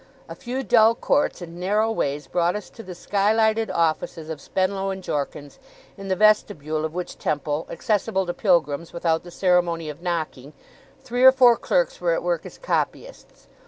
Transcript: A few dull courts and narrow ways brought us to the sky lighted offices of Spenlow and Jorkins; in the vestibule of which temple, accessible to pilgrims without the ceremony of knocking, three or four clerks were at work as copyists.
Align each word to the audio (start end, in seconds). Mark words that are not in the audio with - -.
A 0.27 0.33
few 0.33 0.63
dull 0.63 0.95
courts 0.95 1.43
and 1.43 1.59
narrow 1.59 1.91
ways 1.91 2.25
brought 2.25 2.55
us 2.55 2.71
to 2.71 2.81
the 2.81 2.95
sky 2.95 3.31
lighted 3.31 3.69
offices 3.69 4.31
of 4.31 4.41
Spenlow 4.41 4.89
and 4.89 5.03
Jorkins; 5.03 5.59
in 5.95 6.07
the 6.07 6.15
vestibule 6.15 6.85
of 6.85 6.95
which 6.95 7.19
temple, 7.19 7.67
accessible 7.69 8.25
to 8.25 8.33
pilgrims 8.33 8.93
without 8.93 9.21
the 9.23 9.29
ceremony 9.29 9.89
of 9.91 10.01
knocking, 10.01 10.53
three 11.03 11.23
or 11.23 11.31
four 11.31 11.55
clerks 11.55 12.01
were 12.01 12.15
at 12.15 12.23
work 12.23 12.47
as 12.47 12.57
copyists. 12.57 13.45